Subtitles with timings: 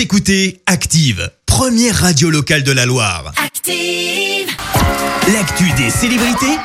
[0.00, 3.32] Vous écoutez Active, première radio locale de la Loire.
[3.36, 4.48] Active.
[5.30, 6.58] L'actu des célébrités,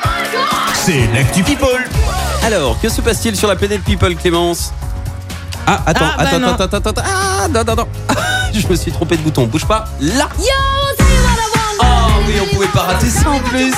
[0.74, 1.84] c'est l'actu People.
[2.44, 4.72] Alors, que se passe-t-il sur la planète People, Clémence?
[5.68, 6.48] Ah, attends, Ah, bah attends, non.
[6.48, 7.88] attends, attends, attends, Ah, non, non, non.
[8.54, 9.48] Je me suis trompé de bouton.
[9.48, 9.84] Bouge pas.
[10.00, 10.30] Là.
[10.40, 11.84] Oh
[12.26, 13.74] oui, on pouvait pas rater ça en plus.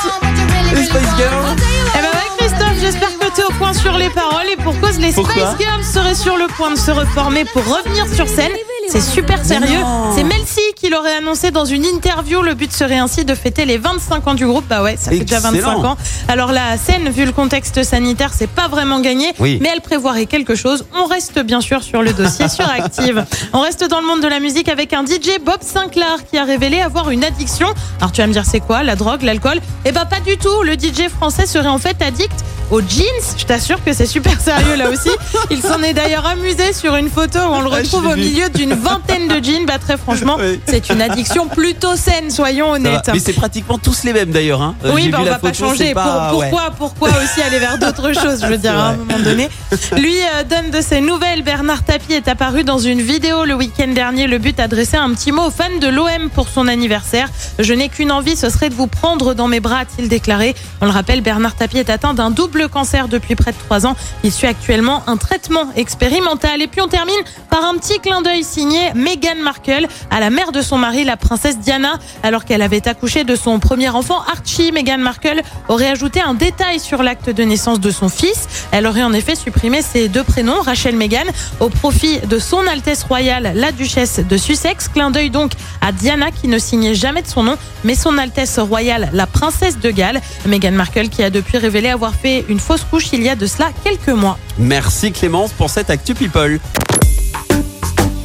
[0.76, 1.56] Les Spice Girls.
[1.58, 4.80] Eh ben ouais, Christophe, j'espère que tu es au point sur les paroles et pour
[4.80, 8.28] cause, les Pourquoi Spice Girls seraient sur le point de se reformer pour revenir sur
[8.28, 8.52] scène.
[8.90, 9.80] C'est super sérieux.
[10.16, 12.42] C'est Mel C qui l'aurait annoncé dans une interview.
[12.42, 14.66] Le but serait ainsi de fêter les 25 ans du groupe.
[14.68, 15.86] Bah ouais, ça fait déjà 25 Excellent.
[15.86, 15.98] ans.
[16.28, 19.60] Alors la scène, vu le contexte sanitaire, c'est pas vraiment gagné, Oui.
[19.62, 20.86] mais elle prévoirait quelque chose.
[20.96, 23.26] On reste bien sûr sur le dossier sur Active.
[23.54, 26.44] On reste dans le monde de la musique avec un DJ Bob Sinclair qui a
[26.46, 27.68] révélé avoir une addiction.
[28.00, 28.84] Alors tu vas me dire c'est quoi?
[28.84, 29.60] La drogue, l'alcool?
[29.86, 30.64] Eh ben pas du tout.
[30.64, 32.32] Le DJ français serait en fait addict
[32.72, 33.06] aux jeans.
[33.38, 35.10] Je t'assure que c'est super sérieux là aussi.
[35.52, 38.50] Il s'en est d'ailleurs amusé sur une photo où on le Ah, retrouve au milieu
[38.50, 39.66] d'une vingtaine de jeans.
[39.66, 40.60] Bah très franchement, Oui.
[40.68, 43.10] c'est une addiction plutôt saine, soyons honnêtes.
[43.14, 44.62] Mais c'est pratiquement tous les mêmes d'ailleurs.
[44.62, 44.76] Hein.
[44.86, 45.88] Euh, Oui, bah vu on la va pas changer.
[45.88, 46.50] c'est pas- Pour- ouais.
[46.50, 49.50] pourquoi, pourquoi aussi aller vers d'autres choses, je veux dire, à un moment donné.
[49.98, 51.44] Lui euh, donne de ses nouvelles.
[51.44, 54.28] Bernard Tapie est apparu dans une vidéo le week-end dernier.
[54.28, 57.30] Le but, adresser un petit mot aux fans de l'OM pour son anniversaire.
[57.60, 60.56] Je n'ai qu'une envie, ce serait de vous prendre dans mes bras, a-t-il déclaré.
[60.82, 63.96] On le rappelle, Bernard Tapie est atteint d'un double cancer depuis près de trois ans.
[64.24, 66.62] Il suit actuellement un traitement expérimental.
[66.62, 67.16] Et puis on termine
[67.50, 71.18] par un petit clin d'œil signé Meghan Markle à la mère de son mari, la
[71.18, 74.72] princesse Diana, alors qu'elle avait accouché de son premier enfant, Archie.
[74.72, 78.48] Meghan Markle aurait ajouté un détail sur l'acte de naissance de son fils.
[78.72, 81.26] Elle aurait en effet supprimé ses deux prénoms, Rachel Meghan,
[81.60, 84.88] au profit de son Altesse royale, la duchesse de Sussex.
[84.88, 88.60] Clin d'œil donc à Diana qui ne signait jamais de son nom, mais son Altesse
[88.60, 90.22] royale, la princesse de Galles.
[90.46, 93.46] Meghan Markle qui a depuis révélé avoir fait une fausse couche il y a de
[93.46, 94.38] cela quelques mois.
[94.58, 96.60] Merci Clémence pour cette Actu People.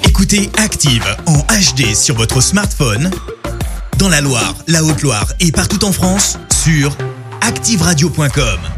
[0.04, 3.10] Écoutez Active en HD sur votre smartphone,
[3.98, 6.96] dans la Loire, la Haute-Loire et partout en France, sur
[7.40, 8.71] activeradio.com.